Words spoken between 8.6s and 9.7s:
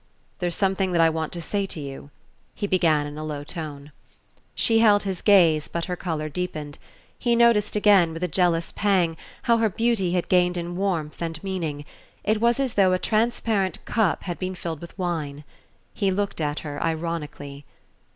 pang, how her